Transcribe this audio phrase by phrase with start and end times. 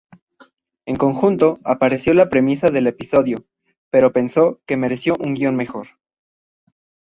[0.87, 3.45] En conjunto, apreció la premisa del episodio,
[3.91, 5.89] pero pensó que "mereció un guion mejor".